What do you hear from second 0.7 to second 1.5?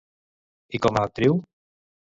I com a actriu?